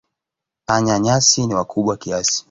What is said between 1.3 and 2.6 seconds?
ni wakubwa kiasi.